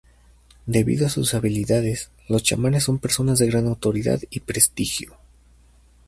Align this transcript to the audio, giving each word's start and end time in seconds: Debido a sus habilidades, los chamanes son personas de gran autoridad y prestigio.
Debido 0.65 1.05
a 1.05 1.09
sus 1.11 1.35
habilidades, 1.35 2.09
los 2.27 2.41
chamanes 2.41 2.85
son 2.85 2.97
personas 2.97 3.37
de 3.37 3.45
gran 3.45 3.67
autoridad 3.67 4.19
y 4.31 4.39
prestigio. 4.39 5.15